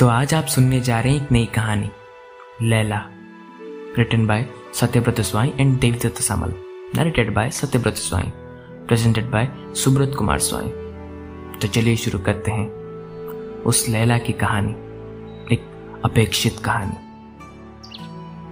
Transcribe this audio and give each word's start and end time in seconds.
तो 0.00 0.08
आज 0.08 0.34
आप 0.34 0.46
सुनने 0.46 0.80
जा 0.80 1.00
रहे 1.00 1.12
हैं 1.12 1.24
एक 1.24 1.32
नई 1.32 1.46
कहानी। 1.46 1.90
Laila 2.62 3.06
written 3.98 4.26
by 4.26 4.46
Satyabrata 4.74 5.20
Swain 5.20 5.52
and 5.60 5.80
Devdutt 5.80 6.22
Samal. 6.22 6.54
Narrated 6.94 7.34
by 7.34 7.50
Satyabrata 7.50 7.94
Swain. 7.94 8.22
Presented 8.86 9.30
by 9.30 9.48
Subrata 9.74 10.12
Kumar 10.18 10.38
Swain. 10.38 10.68
तो 11.58 11.68
चलिए 11.68 11.96
शुरू 11.96 12.18
करते 12.18 12.50
हैं 12.50 12.68
उस 13.62 13.88
लैला 13.88 14.18
की 14.18 14.32
कहानी। 14.32 14.72
एक 15.54 15.92
अपेक्षित 16.04 16.56
कहानी। 16.64 16.96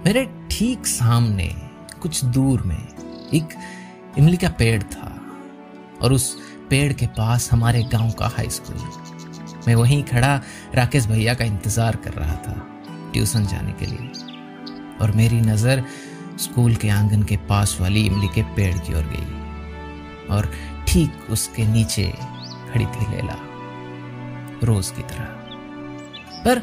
मेरे 0.05 0.47
ठीक 0.51 0.85
सामने, 0.85 1.55
कुछ 2.01 2.25
दूर 2.25 2.61
में, 2.61 2.87
एक 3.33 3.49
इमली 4.17 4.37
का 4.37 4.49
पेड़ 4.49 4.83
था 4.83 5.21
और 6.01 6.13
उस 6.13 6.37
पेड़ 6.69 6.93
के 6.93 7.07
पास 7.07 7.51
हमारे 7.51 7.83
गाँव 7.83 8.11
का 8.11 8.27
हाई 8.27 8.49
स्कूल 8.49 8.77
मैं 9.69 9.75
वहीं 9.75 10.03
खड़ा 10.03 10.35
राकेश 10.75 11.05
भैया 11.07 11.33
का 11.33 11.45
इंतज़ार 11.45 11.95
कर 11.95 12.13
रहा 12.13 12.35
था 12.35 12.53
ट्यूशन 13.13 13.45
जाने 13.47 13.71
के 13.71 13.85
लिए। 13.85 14.07
और 15.01 15.11
मेरी 15.15 15.41
नज़र 15.41 15.83
स्कूल 16.39 16.75
के 16.75 16.89
आँगन 16.89 17.23
के 17.23 17.37
पास 17.49 17.77
वाली 17.81 18.05
इमली 18.05 18.27
के 18.35 18.43
पेड़ 18.55 18.73
की 18.77 18.93
ओर 18.93 19.03
गई 19.13 20.27
और 20.27 20.51
ठीक 20.87 21.29
उसके 21.29 21.67
नीचे 21.67 22.07
खड़ी 22.73 22.85
थी 22.85 23.11
लैला, 23.11 23.37
रोज 24.63 24.89
की 24.89 25.01
तरह। 25.03 25.25
पर 26.43 26.59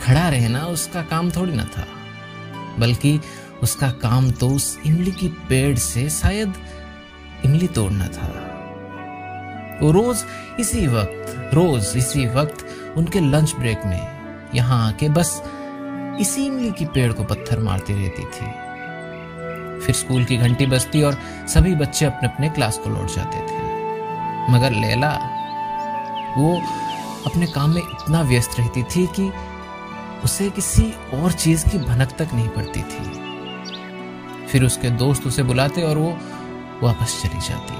खड़ा 0.00 0.28
रहना 0.28 0.64
उसका 0.68 1.02
काम 1.02 1.30
थोड़ी 1.30 1.52
ना 1.52 1.64
था, 1.66 1.86
बल्कि 2.78 3.18
उसका 3.62 3.90
काम 4.00 4.30
तो 4.30 4.48
उस 4.50 4.76
इमली 4.86 5.12
की 5.12 5.28
पेड़ 5.48 5.76
से 5.80 6.08
शायद 6.12 6.54
इमली 7.44 7.68
तोड़ना 7.68 8.08
था। 8.08 8.28
वो 9.82 9.92
रोज 9.92 10.24
इसी 10.60 10.86
वक्त, 10.86 11.50
रोज 11.54 11.92
इसी 11.96 12.26
वक्त 12.26 12.66
उनके 12.96 13.20
लंच 13.20 13.54
ब्रेक 13.54 13.86
में 13.86 14.00
यहाँ 14.54 14.88
आके 14.88 15.08
बस 15.08 15.42
इसी 16.20 16.46
इमली 16.46 16.70
की 16.70 16.84
पेड़ 16.84 17.12
को 17.12 17.24
पत्थर 17.24 17.58
मारती 17.58 17.92
रहती 17.92 18.22
थी। 18.22 18.66
फिर 19.80 19.94
स्कूल 19.94 20.24
की 20.24 20.36
घंटी 20.36 20.66
बजती 20.66 21.02
और 21.02 21.18
सभी 21.48 21.74
बच्चे 21.74 22.06
अपने 22.06 22.28
अपने 22.28 22.48
क्लास 22.48 22.78
को 22.78 22.90
लौट 22.90 23.06
जाते 23.06 23.38
थे। 23.38 23.64
मगर 24.52 24.70
लैला, 24.70 25.12
वो 26.38 26.62
अपने 27.26 27.46
काम 27.46 27.70
में 27.70 27.82
इतना 27.82 28.22
व्यस्त 28.22 28.58
रहती 28.58 28.82
थी 28.82 29.06
कि 29.06 29.32
उसे 30.24 30.50
किसी 30.50 30.94
और 31.14 31.32
चीज़ 31.32 31.68
की 31.68 31.78
भनक 31.78 32.12
तक 32.12 32.28
नहीं 32.34 32.48
पड़ती 32.48 32.82
थी। 32.82 34.46
फिर 34.46 34.64
उसके 34.64 34.90
दोस्त 34.90 35.26
उसे 35.26 35.42
बुलाते 35.42 35.82
और 35.82 35.98
वो 35.98 36.18
वापस 36.82 37.22
चली 37.22 37.40
जाती। 37.40 37.74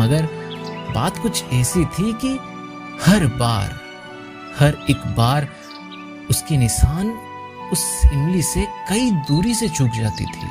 मगर 0.00 0.28
बात 0.92 1.18
कुछ 1.18 1.44
ऐसी 1.44 1.84
थी 1.84 2.12
कि 2.12 2.38
हर 3.02 3.26
बार, 3.26 3.80
हर 4.58 4.86
एक 4.90 5.06
बार 5.16 5.48
उसकी 6.30 6.56
निशान 6.56 7.10
उस 7.72 8.02
इमली 8.12 8.42
से 8.42 8.66
कई 8.88 9.10
दूरी 9.10 9.54
से 9.54 9.68
चूक 9.68 9.90
जाती 9.90 10.24
थी। 10.24 10.48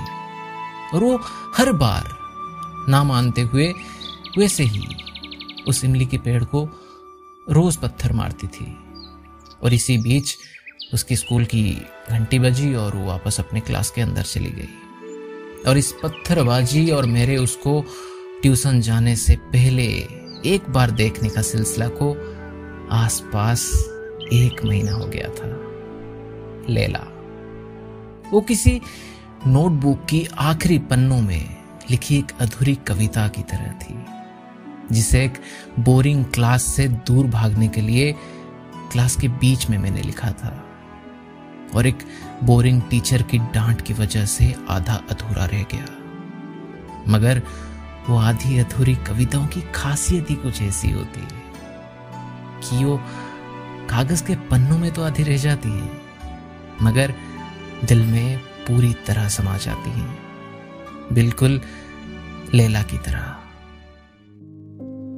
और 0.94 1.04
वो 1.04 1.20
हर 1.58 1.72
बार 1.72 2.18
ना 2.90 3.04
मानते 3.04 3.42
हुए 3.42 3.74
वैसे 4.38 4.64
ही 4.64 4.88
उस 5.68 5.84
इमली 5.86 6.06
के 6.06 6.18
पेड़ 6.18 6.44
को 6.44 6.70
रोज 7.52 7.78
पत्थर 7.78 8.14
मारती 8.14 8.48
थी। 8.48 8.78
और 9.64 9.74
इसी 9.74 9.98
बीच 9.98 10.38
उसकी 10.94 11.16
स्कूल 11.16 11.46
की 11.46 11.82
घंटी 12.10 12.40
बजी 12.40 12.74
और 12.74 12.96
वो 12.96 13.06
वापस 13.06 13.40
अपने 13.40 13.60
क्लास 13.60 13.92
के 13.92 14.02
अंदर 14.02 14.22
चली 14.22 14.50
गई। 14.50 14.70
और 15.68 15.78
इस 15.78 15.96
पत्थरबाजी 16.04 16.90
और 16.92 17.06
मेरे 17.06 17.38
उसको 17.38 17.86
ट्यूशन 18.42 18.82
जाने 18.82 19.16
से 19.16 19.36
पहले 19.36 20.08
एक 20.46 20.70
बार 20.70 20.92
देखने 20.92 21.30
का 21.30 21.42
सिलसिला 21.42 21.88
को 21.88 22.14
आसपास 22.92 23.72
एक 24.34 24.66
महीना 24.66 24.92
हो 24.92 25.06
गया 25.06 25.28
था। 25.28 25.56
लेला। 26.74 27.00
वो 28.32 28.42
किसी 28.42 28.82
नोटबुक 29.48 30.06
की 30.10 30.28
आखिरी 30.38 30.80
पन्नों 30.80 31.22
में 31.22 31.58
लिखी 31.92 32.18
एक 32.18 32.32
अधूरी 32.40 32.76
कविता 32.76 33.28
की 33.28 33.44
तरह 33.44 33.72
थी, 33.72 34.06
जिसे 34.92 35.26
एक 35.26 35.34
बोरिंग 35.80 36.26
क्लास 36.26 36.64
से 36.64 36.88
दूर 36.88 37.28
भागने 37.28 37.68
के 37.68 37.82
लिए 37.82 38.16
क्लास 38.92 39.16
के 39.16 39.28
बीच 39.28 39.70
में 39.70 39.78
मैंने 39.78 40.02
लिखा 40.02 40.32
था। 40.32 40.66
और 41.76 41.88
एक 41.88 41.98
बोरिंग 42.44 42.82
टीचर 42.82 43.22
की 43.22 43.38
डांट 43.38 43.82
की 43.82 43.94
वजह 43.94 44.26
से 44.26 44.56
आधा 44.70 45.04
अधूरा 45.12 45.46
रह 45.46 45.62
गया। 45.62 45.86
मगर 47.08 47.42
वो 48.08 48.18
आधी 48.20 48.58
अधूरी 48.60 48.96
कविताओं 49.08 49.48
की 49.48 49.62
खासियत 49.76 50.30
ही 50.30 50.36
कुछ 50.36 50.62
ऐसी 50.62 50.92
होती 50.92 51.20
है 51.22 51.28
कि 52.62 52.84
वो 52.84 52.98
कागज़ 53.90 54.24
के 54.24 54.36
पन्नों 54.50 54.78
में 54.78 54.92
तो 54.94 55.04
आधी 55.04 55.24
रह 55.24 55.38
जाती 55.38 55.70
है, 55.70 55.90
मगर 56.82 57.14
दिल 57.84 58.06
में 58.06 58.38
पूरी 58.68 58.94
तरह 59.08 59.28
समा 59.30 59.58
जाती 59.58 59.90
है। 59.92 60.08
बिल्कुल 61.14 61.60
लेला 62.54 62.82
की 62.84 62.98
तरह। 62.98 63.36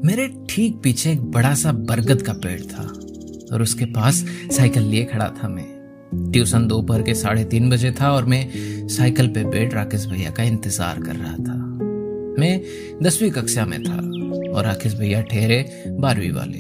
मेरे 0.06 0.28
ठीक 0.50 0.80
पीछे 0.84 1.12
एक 1.12 1.22
बड़ा 1.32 1.54
सा 1.56 1.72
बरगद 1.72 2.22
का 2.22 2.34
पेड़ 2.36 2.62
था, 2.64 2.84
और 3.54 3.62
उसके 3.62 3.86
पास 3.94 4.24
साइकिल 4.52 4.84
लिए 4.84 5.04
खड़ा 5.06 5.28
था 5.34 5.48
मैं। 5.48 5.66
ट्यूशन 6.32 6.68
दोपहर 6.68 7.02
के 7.02 7.14
साढ़े 7.16 7.44
तीन 7.46 7.70
बजे 7.70 7.92
था 7.92 8.12
और 8.12 8.26
मैं 8.26 8.88
साइकिल 8.90 9.28
पे 9.28 9.44
बैठ 9.46 9.74
राकेश 9.74 10.06
भैया 10.06 10.32
का 10.32 10.44
इंतज़ार 10.44 11.02
कर 11.02 11.16
रहा 11.16 11.34
था। 11.36 11.56
मैं 12.40 12.60
दसवीं 13.04 13.32
कक्षा 13.32 13.66
में 13.66 13.82
था 13.84 13.96
और 14.52 14.66
राकेश 14.66 14.94
भैया 14.94 15.22
ठहरे 15.22 15.88
बारहवीं 15.90 16.32
वाले। 16.32 16.60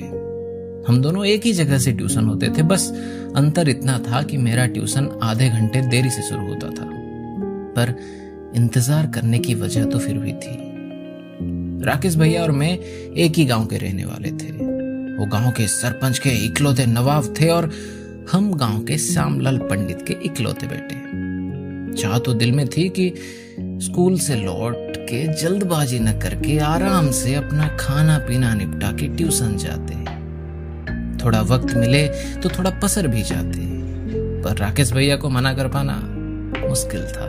हम 0.87 1.01
दोनों 1.01 1.25
एक 1.25 1.45
ही 1.45 1.53
जगह 1.53 1.77
से 1.77 1.91
ट्यूशन 1.91 2.25
होते 2.25 2.47
थे। 2.47 2.63
बस 2.63 2.89
अंतर 3.35 3.69
इतना 3.69 3.97
था 3.99 4.21
कि 4.23 4.37
मेरा 4.37 4.65
ट्यूशन 4.65 5.09
आधे 5.23 5.49
घंटे 5.49 5.81
देरी 5.81 6.09
से 6.09 6.21
शुरू 6.21 6.47
होता 6.47 6.69
था। 6.69 6.89
पर 7.75 7.93
इंतज़ार 8.55 9.07
करने 9.07 9.39
की 9.39 9.55
वजह 9.55 9.85
तो 9.85 9.99
फिर 9.99 10.17
भी 10.17 10.33
थी। 10.33 10.57
राकेश 11.85 12.15
भैया 12.15 12.41
और 12.43 12.51
मैं 12.51 12.77
एक 12.77 13.37
ही 13.37 13.45
गाँव 13.45 13.65
के 13.65 13.77
रहने 13.77 14.05
वाले 14.05 14.31
थे। 14.31 14.51
वो 15.17 15.25
गाँव 15.25 15.51
के 15.51 15.67
सरपंच 15.67 16.19
के 16.19 16.29
इकलौते 16.45 16.85
नवाब 16.85 17.33
थे 17.41 17.49
और 17.49 17.71
हम 18.31 18.51
गाँव 18.53 18.83
के 18.83 18.97
श्यामलाल 18.97 19.57
पंडित 19.59 20.01
के 20.07 20.15
इकलौते 20.25 20.67
बेटे। 20.67 22.01
चाह 22.01 22.17
तो 22.19 22.33
दिल 22.33 22.51
में 22.51 22.67
थी 22.67 22.87
कि 22.89 23.13
स्कूल 23.59 24.17
से 24.19 24.35
लौट 24.35 25.00
के 25.13 25.23
जल्दबाजी 25.33 25.99
न 25.99 26.19
करके 26.19 26.57
आराम 26.59 27.11
से 27.11 27.35
अपना 27.35 27.67
खाना 27.79 28.17
पीना 28.17 28.53
निपटा 28.53 28.91
के 28.91 29.07
ट्यूशन 29.07 29.57
जाते 29.57 29.95
थोड़ा 31.23 31.41
वक्त 31.41 31.73
मिले 31.75 32.07
तो 32.35 32.49
थोड़ा 32.49 32.69
पसर 32.79 33.07
भी 33.07 33.21
जाते 33.23 33.59
पर 34.41 34.57
राकेश 34.57 34.91
भैया 34.93 35.15
को 35.15 35.29
मना 35.29 35.53
कर 35.53 35.67
पाना 35.67 35.95
मुश्किल 36.67 37.03
था। 37.05 37.25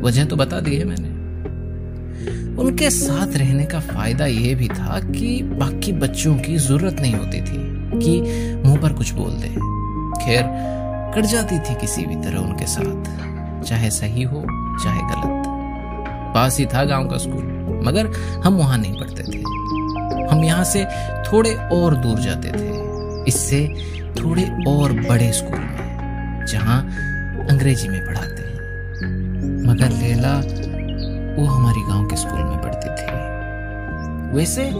वजह 0.00 0.24
तो 0.24 0.36
बता 0.36 0.60
दी 0.60 0.76
है 0.76 0.84
मैंने। 0.84 1.16
उनके 2.62 2.90
साथ 2.90 3.36
रहने 3.36 3.64
का 3.64 3.80
फ़ायदा 3.80 4.26
यह 4.26 4.56
भी 4.56 4.68
था 4.68 5.00
कि 5.00 5.42
बाकी 5.42 5.92
बच्चों 5.92 6.34
की 6.38 6.56
ज़रूरत 6.56 7.00
नहीं 7.00 7.14
होती 7.14 7.40
थी 7.40 7.58
कि 7.98 8.20
मुँह 8.64 8.80
पर 8.80 8.92
कुछ 8.92 9.12
बोल 9.12 9.30
दे। 9.30 9.48
खैर, 10.24 10.44
कट 11.14 11.26
जाती 11.26 11.58
थी 11.58 11.74
किसी 11.74 12.04
भी 12.04 12.16
तरह 12.16 12.38
उनके 12.38 12.66
साथ। 12.66 13.62
चाहे 13.64 13.90
सही 13.90 14.22
हो, 14.22 14.44
चाहे 14.84 15.00
गलत। 15.02 15.37
पास 16.38 16.58
ही 16.58 16.64
था 16.66 16.84
गाँव 16.84 17.08
का 17.08 17.16
स्कूल, 17.18 17.44
मगर 17.84 18.06
हम 18.44 18.56
वहाँ 18.56 18.76
नहीं 18.78 18.92
पढ़ते 18.92 19.22
थे। 19.22 19.38
हम 20.26 20.42
यहाँ 20.44 20.64
से 20.64 20.84
थोड़े 21.24 21.54
और 21.72 21.94
दूर 21.94 22.18
जाते 22.18 22.48
थे। 22.48 23.24
इससे 23.28 23.58
थोड़े 24.20 24.42
और 24.68 24.92
बड़े 25.08 25.30
स्कूल 25.32 25.58
में, 25.58 26.44
जहाँ 26.48 26.80
अंग्रेज़ी 27.50 27.88
में 27.88 28.06
पढ़ाते 28.06 28.42
हैं। 28.42 29.66
मगर 29.66 29.90
लेला, 29.90 30.34
वो 31.36 31.46
हमारी 31.46 31.80
गाँव 31.80 32.06
के 32.06 32.16
स्कूल 32.16 32.40
में 32.40 32.58
पढ़ती 32.62 32.88
थी। 32.88 34.36
वैसे, 34.36 34.70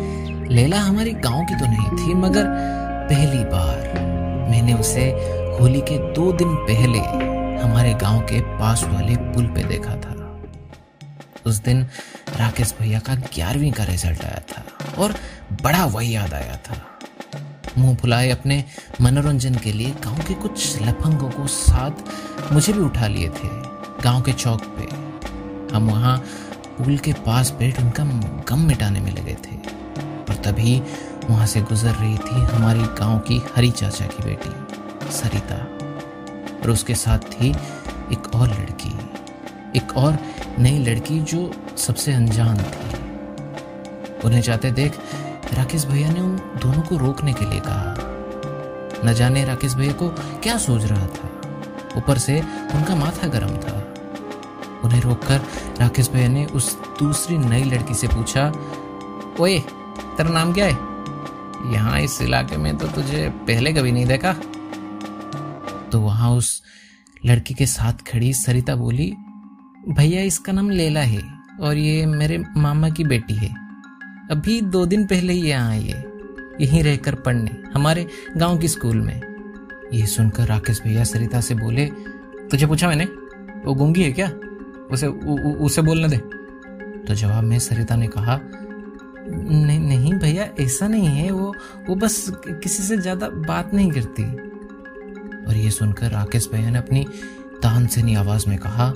लेला 0.54 0.80
हमारी 0.80 1.12
गाँव 1.26 1.44
की 1.44 1.54
तो 1.54 1.66
नहीं 1.66 1.90
थी, 1.98 2.14
मगर 2.14 2.44
पहली 3.10 3.44
बार 3.44 3.92
मैंने 4.50 4.74
उसे 4.74 5.10
होली 5.60 5.80
के 5.80 5.98
दो 6.14 6.32
दिन 6.32 6.54
पहले 6.54 6.98
हमारे 7.62 7.94
गाँव 7.94 8.20
के 8.20 8.40
पास 8.40 8.84
वाले 8.84 9.16
पुल 9.16 9.46
पे 9.46 9.62
देखा 9.64 9.94
था। 9.96 10.07
उस 11.46 11.56
दिन 11.62 11.82
राकेश 12.38 12.74
भैया 12.80 12.98
का 12.98 13.14
ग्यारहवीं 13.14 13.72
का 13.72 13.84
रिज़ल्ट 13.84 14.24
आया 14.24 14.42
था 14.50 14.64
और 14.98 15.14
बड़ा 15.62 15.84
वही 15.86 16.14
याद 16.14 16.34
आया 16.34 16.56
था। 16.66 16.76
मुँह 17.78 17.96
फुलाए 17.96 18.30
अपने 18.30 18.64
मनोरंजन 19.00 19.54
के 19.54 19.72
लिए 19.72 19.90
गाँव 20.04 20.18
के 20.18 20.34
कुछ 20.34 20.82
लफंगों 20.82 21.30
को 21.30 21.46
साथ 21.46 22.52
मुझे 22.52 22.72
भी 22.72 22.80
उठा 22.80 23.06
लिए 23.06 23.28
थे, 23.28 23.48
गाँव 24.02 24.22
के 24.22 24.32
चौक 24.32 24.64
पे। 24.78 25.74
हम 25.74 25.90
वहाँ 25.90 26.16
पुल 26.78 26.98
के 26.98 27.12
पास 27.26 27.50
बैठ 27.50 27.80
उनका 27.80 28.04
गम 28.48 28.66
मिटाने 28.66 29.00
में 29.00 29.10
लगे 29.12 29.34
थे 29.44 29.56
और 30.22 30.42
तभी 30.44 30.80
वहाँ 31.24 31.46
से 31.46 31.60
गुजर 31.60 31.94
रही 31.94 32.18
थी 32.18 32.44
हमारी 32.46 32.82
गाँव 32.98 33.18
की 33.18 33.40
हरी 33.56 33.70
चाचा 33.70 34.06
की 34.06 34.24
बेटी, 34.24 35.10
सरिता। 35.12 35.56
और 36.62 36.70
उसके 36.70 36.94
साथ 36.94 37.18
थी 37.32 37.50
एक 38.12 38.34
और 38.34 38.48
लड़की। 38.50 38.90
एक 39.76 39.96
और 39.96 40.18
नई 40.58 40.78
लड़की 40.78 41.20
जो 41.20 41.54
सबसे 41.76 42.12
अनजान 42.12 42.58
थी। 42.58 42.98
उन्हें 44.24 44.40
जाते 44.40 44.70
देख 44.70 44.98
राकेश 45.54 45.84
भैया 45.84 46.12
ने 46.12 46.20
उन 46.20 46.36
दोनों 46.36 46.82
को 46.82 46.96
रोकने 46.96 47.32
के 47.32 47.44
लिए 47.44 47.60
कहा। 47.60 47.94
न 49.04 49.14
जाने 49.14 49.44
राकेश 49.44 49.74
भैया 49.74 49.92
को 49.92 50.08
क्या 50.42 50.58
सोच 50.58 50.84
रहा 50.84 51.06
था। 51.06 51.30
ऊपर 51.96 52.18
से 52.18 52.40
उनका 52.74 52.94
माथा 52.94 53.28
गर्म 53.28 53.56
था। 53.56 53.94
उन्हें 54.84 55.00
रोककर 55.00 55.40
राकेश 55.80 56.10
भैया 56.10 56.28
ने 56.28 56.46
उस 56.46 56.78
दूसरी 56.78 57.38
नई 57.38 57.64
लड़की 57.64 57.94
से 57.94 58.08
पूछा, 58.08 58.52
ओए, 59.40 59.58
तेरा 60.16 60.30
नाम 60.30 60.52
क्या 60.52 60.64
है? 60.64 60.72
यहाँ 61.74 62.00
इस 62.00 62.22
इलाके 62.22 62.56
में 62.56 62.76
तो 62.76 62.86
तुझे 62.86 63.28
पहले 63.28 63.72
कभी 63.72 63.92
नहीं 63.92 64.06
देखा? 64.06 64.32
तो 65.92 66.00
वहाँ 66.00 66.30
उस 66.30 66.62
लड़की 67.26 67.54
के 67.54 67.66
साथ 67.66 67.92
खड़ी 67.92 68.32
सरिता 68.32 68.74
बोली 68.74 69.16
भैया 69.86 70.22
इसका 70.22 70.52
नाम 70.52 70.70
लेला 70.70 71.00
है 71.00 71.20
और 71.60 71.76
ये 71.76 72.06
मेरे 72.06 72.38
मामा 72.56 72.88
की 72.88 73.04
बेटी 73.04 73.34
है। 73.34 73.48
अभी 74.30 74.60
दो 74.60 74.86
दिन 74.86 75.06
पहले 75.06 75.32
ही 75.32 75.48
यहाँ 75.48 75.70
आई 75.70 75.82
है। 75.82 76.04
यहीं 76.60 76.82
रहकर 76.82 77.14
पढ़ने 77.14 77.50
हमारे 77.74 78.06
गाँव 78.36 78.58
की 78.58 78.68
स्कूल 78.68 79.00
में। 79.00 79.20
ये 79.92 80.06
सुनकर 80.06 80.46
राकेश 80.46 80.82
भैया 80.82 81.04
सरिता 81.04 81.40
से 81.40 81.54
बोले 81.54 81.86
तुझे 82.50 82.66
पूछा 82.66 82.88
मैंने? 82.88 83.04
वो 83.64 83.74
गूँगी 83.74 84.02
है 84.02 84.12
क्या? 84.12 84.28
उसे 84.90 85.06
उ, 85.06 85.36
उ, 85.36 85.54
उसे 85.54 85.82
बोलने 85.82 86.08
दे। 86.08 86.16
तो 87.06 87.14
जवाब 87.14 87.44
में 87.44 87.58
सरिता 87.58 87.96
ने 87.96 88.06
कहा 88.06 88.40
नहीं 88.42 89.80
नहीं 89.80 90.14
भैया 90.14 90.48
ऐसा 90.60 90.88
नहीं 90.88 91.06
है। 91.06 91.30
वो 91.30 91.54
वो 91.88 91.94
बस 91.94 92.32
किसी 92.38 92.82
से 92.82 92.96
ज़्यादा 92.96 93.28
बात 93.28 93.74
नहीं 93.74 93.90
करती। 93.90 94.24
और 95.44 95.56
ये 95.56 95.70
सुनकर 95.70 96.10
राकेश 96.10 96.48
भैया 96.52 96.70
ने 96.70 96.78
अपनी 96.78 97.06
तानसेनी 97.62 98.14
आवाज़ 98.14 98.48
में 98.48 98.58
कहा 98.58 98.92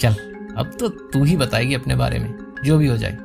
चल, 0.00 0.12
अब 0.56 0.76
तो 0.80 0.88
तू 0.88 1.24
ही 1.24 1.36
बताएगी 1.36 1.74
अपने 1.74 1.96
बारे 1.96 2.18
में, 2.18 2.54
जो 2.64 2.78
भी 2.78 2.86
हो 2.86 2.96
जाए। 2.96 3.18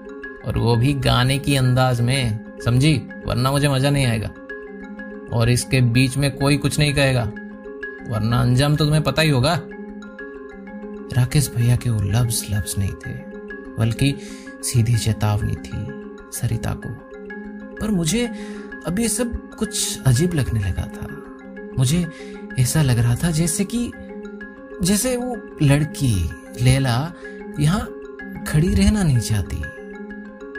और 0.48 0.58
वो 0.58 0.76
भी 0.76 0.94
गाने 0.94 1.40
की 1.40 1.56
अंदाज 1.56 2.02
में, 2.02 2.40
समझी? 2.66 3.02
वरना 3.26 3.52
मुझे 3.52 3.70
मज़ा 3.70 3.90
नहीं 3.90 4.06
आएगा। 4.06 4.28
और 5.34 5.50
इसके 5.50 5.82
बीच 5.82 6.18
में 6.18 6.32
कोई 6.32 6.58
कुछ 6.58 6.80
नहीं 6.80 6.94
कहेगा। 6.94 7.24
वरना 8.10 8.42
अंजाम 8.42 8.76
तो 8.76 8.86
तुम्हें 8.86 9.04
पता 9.04 9.22
ही 9.22 9.30
होगा। 9.30 9.62
राकेश 11.18 11.52
भैया 11.56 11.76
के 11.76 11.90
वो 11.90 12.02
लफ्ज 12.02 12.48
लफ्ज 12.52 12.76
नहीं 12.78 12.94
थे, 13.06 13.12
बल्कि 13.80 14.16
सीधी 14.64 14.96
चेतावनी 14.96 15.56
थी 15.56 15.88
सरिता 16.38 16.74
को। 16.74 16.90
पर 17.76 17.92
मुझे 17.92 18.28
अब 18.88 19.00
ये 19.00 19.10
सब 19.10 19.56
कुछ 19.56 20.00
अजीब 20.06 20.34
लगने 20.34 20.60
लगा 20.60 20.84
था। 20.84 21.08
मुझे 21.80 22.08
ऐसा 22.60 22.82
लग 22.82 23.00
रहा 23.00 23.16
था 23.16 23.32
जैसे 23.32 23.64
कि 23.64 23.92
जैसे 24.84 25.18
वो 25.18 25.36
लड़की, 25.62 26.30
लेला, 26.62 27.14
यहाँ 27.60 27.92
खड़ी 28.48 28.74
रहना 28.74 29.04
नहीं 29.04 29.20
चाहती। 29.20 29.62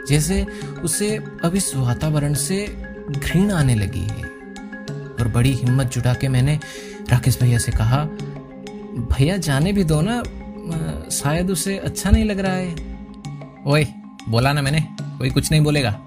जैसे 0.09 0.47
उसे 0.83 1.17
अब 1.43 1.55
इस 1.55 1.75
वातावरण 1.75 2.33
से 2.33 2.67
घृण 3.11 3.51
आने 3.51 3.75
लगी 3.75 3.99
है। 3.99 4.23
और 5.19 5.27
बड़ी 5.27 5.53
हिम्मत 5.53 5.87
जुटा 5.87 6.13
के 6.13 6.27
मैंने 6.27 6.59
राकेश 7.09 7.39
भैया 7.41 7.57
से 7.57 7.71
कहा, 7.71 8.03
भैया, 9.13 9.37
जाने 9.37 9.73
भी 9.73 9.83
दो 9.83 10.01
ना 10.01 10.23
शायद 11.09 11.51
उसे 11.51 11.77
अच्छा 11.77 12.11
नहीं 12.11 12.25
लग 12.25 12.39
रहा 12.39 12.53
है। 12.53 12.75
ओए, 13.67 13.87
बोला 14.29 14.53
ना 14.53 14.61
मैंने, 14.61 14.87
कोई 15.01 15.29
कुछ 15.29 15.51
नहीं 15.51 15.61
बोलेगा। 15.61 15.99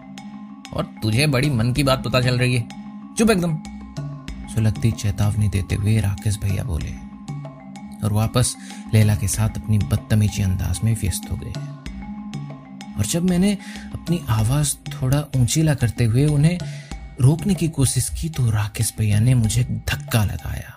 और 0.74 0.84
तुझे 1.02 1.26
बड़ी 1.26 1.50
मन 1.50 1.72
की 1.72 1.82
बात 1.82 2.04
पता 2.04 2.20
चल 2.20 2.38
रही 2.38 2.56
है। 2.56 2.68
चुप 3.18 3.30
एकदम। 3.30 3.58
सुलगती 4.54 4.90
चेतावनी 4.90 5.48
देते 5.48 5.74
हुए 5.74 6.00
राकेश 6.00 6.38
भैया 6.38 6.64
बोले 6.64 7.09
और 8.05 8.12
वापस 8.12 8.56
लैला 8.94 9.17
के 9.17 9.29
साथ 9.29 9.49
अपनी 9.49 9.79
बदतमीजी 9.79 10.43
अंदाज 10.43 10.81
में 10.85 10.97
व्यस्त 11.00 11.31
हो 11.31 11.37
गए। 11.37 11.52
और 12.99 13.06
जब 13.06 13.23
मैंने 13.23 13.58
अपनी 13.94 14.20
आवाज़ 14.29 14.75
थोड़ा 14.75 15.25
ऊंचीला 15.37 15.75
करते 15.75 16.05
हुए 16.05 16.26
उन्हें 16.26 16.58
रोकने 17.20 17.55
की 17.55 17.69
कोशिश 17.69 18.08
की 18.20 18.29
तो 18.29 18.50
राकेश 18.50 18.94
भैया 18.99 19.20
ने 19.20 19.35
मुझे 19.35 19.64
धक्का 19.64 20.25
लगाया। 20.25 20.75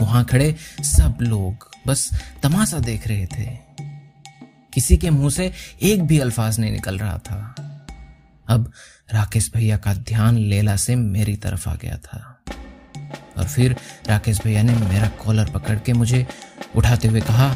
वहाँ 0.00 0.24
खड़े 0.24 0.56
सब 0.80 1.18
लोग 1.20 1.70
बस 1.86 2.10
तमाशा 2.42 2.78
देख 2.78 3.08
रहे 3.08 3.26
थे। 3.26 3.58
किसी 4.72 4.96
के 4.96 5.10
मुँह 5.10 5.30
से 5.30 5.52
एक 5.82 6.02
भी 6.02 6.18
अल्फाज 6.18 6.60
नहीं 6.60 6.72
निकल 6.72 6.98
रहा 6.98 7.18
था। 7.18 7.54
अब 8.48 8.72
राकेश 9.12 9.50
भैया 9.54 9.76
का 9.76 9.94
ध्यान 9.94 10.36
लेला 10.36 10.76
से 10.76 10.96
मेरी 10.96 11.36
तरफ़ 11.36 11.68
आ 11.68 11.74
गया 11.74 11.96
था। 11.96 12.33
और 13.38 13.44
फिर 13.44 13.76
राकेश 14.08 14.40
भैया 14.42 14.62
ने 14.62 14.74
मेरा 14.74 15.08
कॉलर 15.24 15.50
पकड़ 15.50 15.78
के 15.78 15.92
मुझे 15.92 16.26
उठाते 16.76 17.08
हुए 17.08 17.20
कहा, 17.20 17.54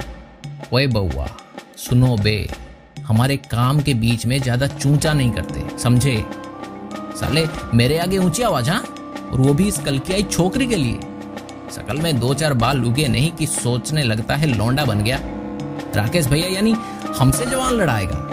ओए 0.72 0.86
बउआ 0.86 1.28
सुनो 1.78 2.16
बे, 2.16 2.48
हमारे 3.06 3.36
काम 3.36 3.80
के 3.80 3.94
बीच 3.94 4.26
में 4.26 4.40
ज़्यादा 4.42 4.66
चूचा 4.68 5.12
नहीं 5.12 5.30
करते, 5.32 5.78
समझे? 5.78 6.24
साले, 7.20 7.46
मेरे 7.74 7.98
आगे 7.98 8.18
ऊँची 8.18 8.42
आवाज़ 8.42 8.70
हाँ? 8.70 8.80
और 9.32 9.40
वो 9.40 9.54
भी 9.54 9.68
इस 9.68 9.78
कल 9.78 9.98
की 9.98 10.12
आई 10.12 10.22
छोकरी 10.22 10.66
के 10.66 10.76
लिए। 10.76 10.98
सकल 11.70 12.00
में 12.02 12.18
दो 12.20 12.32
चार 12.34 12.54
बाल 12.54 12.76
लुगे 12.76 13.06
नहीं 13.08 13.30
कि 13.32 13.46
सोचने 13.46 14.02
लगता 14.02 14.36
है 14.36 14.46
लौंडा 14.46 14.84
बन 14.84 15.02
गया। 15.04 15.18
राकेश 15.96 16.26
भैया, 16.26 16.48
यानी 16.48 16.74
हमसे 17.18 17.46
जवान 17.46 17.74
लड़ाएगा। 17.74 18.24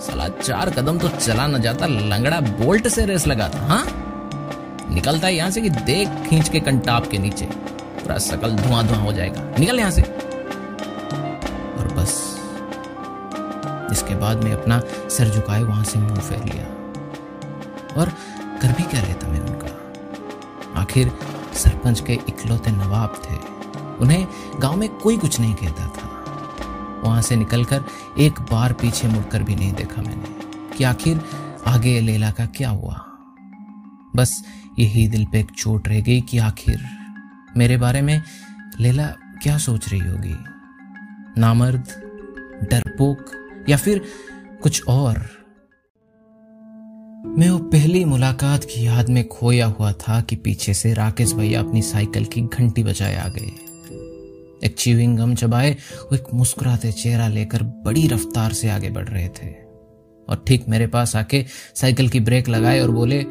साला 0.00 0.28
चार 0.28 0.70
कदम 0.70 0.98
तो 0.98 1.08
चला 1.08 1.46
न 1.46 1.60
जाता, 1.62 1.86
लंगड़ा 1.86 2.40
बोल्ट 2.40 2.88
से 2.88 3.04
रेस 3.06 3.26
लगाता 3.26 3.58
हाँ? 3.66 3.84
निकलता 4.92 5.26
है 5.26 5.34
यहाँ 5.34 5.50
से 5.50 5.60
कि 5.60 5.70
देख 5.70 6.08
खींच 6.08 6.48
के 6.48 6.60
कंटाप 6.60 7.06
के 7.06 7.18
नीचे। 7.18 7.44
पूरा 7.44 8.18
सकल 8.18 8.56
धुआँ 8.56 8.86
धुआँ 8.86 9.00
हो 9.00 9.12
जाएगा। 9.12 9.40
निकल 9.58 9.78
यहाँ 9.78 9.90
से। 9.90 10.02
और 11.72 11.94
बस। 11.98 12.38
इसके 13.92 14.14
बाद 14.14 14.44
में 14.44 14.52
अपना 14.52 14.80
सर 15.08 15.30
झुकाए 15.30 15.62
वहाँ 15.62 15.84
से 15.84 15.98
मुँह 15.98 16.20
फेर 16.20 16.44
लिया। 16.44 16.66
और 18.00 18.08
कर 18.62 18.72
भी 18.72 18.82
क्या 18.82 19.00
लेता 19.00 19.28
मैं 19.28 19.40
उनका? 19.40 20.80
आखिर 20.80 21.12
सरपंच 21.54 22.00
के 22.00 22.12
इकलौते 22.12 22.70
नवाब 22.70 23.22
थे। 23.24 23.36
उन्हें 24.00 24.26
गाँव 24.58 24.76
में 24.76 24.88
कोई 24.88 25.16
कुछ 25.18 25.40
नहीं 25.40 25.54
कहता 25.54 25.86
था। 25.86 26.08
वहाँ 27.04 27.22
से 27.22 27.36
निकलकर 27.36 27.84
एक 28.18 28.40
बार 28.40 28.72
पीछे 28.72 29.08
मुड़कर 29.08 29.42
भी 29.42 29.54
नहीं 29.54 29.72
देखा 29.72 30.02
मैंने 30.02 30.76
कि 30.76 30.84
आखिर 30.84 31.20
आगे 31.66 32.00
लेला 32.00 32.30
का 32.30 32.46
क्या 32.46 32.70
हुआ। 32.70 33.04
बस 34.16 34.44
यही 34.78 35.08
दिल 35.08 35.24
पे 35.24 35.40
एक 35.40 35.50
चोट 35.50 35.88
रह 35.88 36.00
गई 36.00 36.20
कि 36.20 36.38
आखिर 36.38 36.80
मेरे 37.56 37.76
बारे 37.76 38.02
में 38.02 38.22
लेला 38.80 39.06
क्या 39.42 39.58
सोच 39.58 39.88
रही 39.88 40.00
होगी? 40.00 40.36
नामर्द, 41.40 41.84
डरपोक 42.70 43.30
या 43.68 43.76
फिर 43.76 44.00
कुछ 44.62 44.82
और? 44.88 45.18
मैं 47.38 47.50
वो 47.50 47.58
पहली 47.58 48.04
मुलाकात 48.04 48.64
की 48.64 48.86
याद 48.86 49.08
में 49.08 49.28
खोया 49.28 49.66
हुआ 49.66 49.92
था 49.92 50.20
कि 50.20 50.36
पीछे 50.36 50.74
से 50.74 50.94
राकेश 50.94 51.32
भैया 51.32 51.60
अपनी 51.60 51.82
साइकिल 51.82 52.24
की 52.24 52.42
घंटी 52.42 52.84
बजाए 52.84 53.16
आ 53.16 53.28
गए। 53.28 53.50
एक 54.64 54.74
चीविंग 54.78 55.18
गम 55.18 55.34
चबाए, 55.34 55.72
वो 56.02 56.16
एक 56.16 56.24
मुस्कुराते 56.34 56.92
चेहरा 56.92 57.28
लेकर 57.28 57.62
बड़ी 57.62 58.08
रफ्तार 58.08 58.52
से 58.52 58.70
आगे 58.70 58.90
बढ़ 58.90 59.08
रहे 59.08 59.28
थे। 59.28 59.48
और 60.28 60.44
ठीक 60.46 60.68
मेरे 60.68 60.86
पास 60.86 61.16
आके 61.16 61.44
साइकिल 61.74 62.08
की 62.08 62.20
ब्रेक 62.20 62.48
लगाए 62.48 62.80
और 62.80 62.90
बोले 62.90 63.26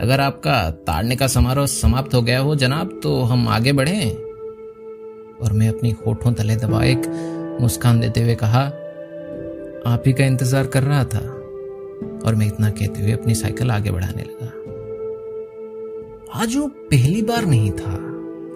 अगर 0.00 0.20
आपका 0.20 0.54
ताड़ने 0.86 1.16
का 1.16 1.26
समारोह 1.26 1.66
समाप्त 1.66 2.14
हो 2.14 2.20
गया 2.22 2.38
हो 2.40 2.54
जनाब 2.56 2.98
तो 3.02 3.20
हम 3.22 3.48
आगे 3.48 3.72
बढ़े। 3.72 4.10
और 5.42 5.52
मैं 5.52 5.68
अपनी 5.68 5.90
होठों 6.06 6.32
तले 6.32 6.56
दबा 6.56 6.82
एक 6.84 7.06
मुस्कान 7.60 8.00
देते 8.00 8.22
हुए 8.22 8.34
कहा, 8.34 8.62
आप 9.86 10.02
ही 10.06 10.12
का 10.12 10.24
इंतज़ार 10.24 10.66
कर 10.66 10.82
रहा 10.82 11.04
था। 11.04 11.20
और 12.26 12.34
मैं 12.34 12.46
इतना 12.46 12.70
कहते 12.70 13.02
हुए 13.02 13.12
अपनी 13.12 13.34
साइकिल 13.34 13.70
आगे 13.70 13.90
बढ़ाने 13.90 14.22
लगा। 14.22 14.46
आज 16.34 16.56
वो 16.56 16.66
पहली 16.90 17.22
बार 17.22 17.46
नहीं 17.46 17.70
था 17.72 17.96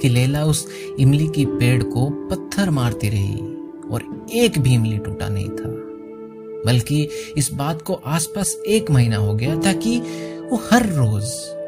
कि 0.01 0.09
लेला 0.09 0.45
उस 0.45 0.67
इमली 1.01 1.27
की 1.29 1.45
पेड़ 1.47 1.83
को 1.83 2.09
पत्थर 2.31 2.71
मारती 2.71 3.09
रही 3.09 3.39
और 3.91 4.05
एक 4.35 4.59
भी 4.59 4.75
इमली 4.75 4.99
टूटा 4.99 5.29
नहीं 5.29 5.49
था, 5.49 5.71
बल्कि 6.67 7.09
इस 7.37 7.51
बात 7.55 7.83
को 7.83 7.95
आसपास 8.07 8.57
एक 8.67 8.91
महीना 8.91 9.17
हो 9.17 9.35
गया 9.35 9.57
था 9.57 9.73
कि 9.75 9.99
वो 10.53 10.61
हर 10.71 10.87
रोज 10.87 11.23